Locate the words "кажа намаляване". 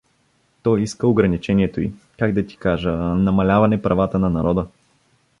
2.57-3.81